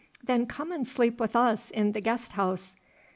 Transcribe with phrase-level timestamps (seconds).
[0.23, 2.73] "Then come and sleep with us in the guest house."